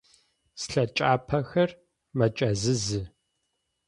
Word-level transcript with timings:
Слъэкӏапӏэхэр 0.61 1.69
мэкӏэзэзы. 2.17 3.01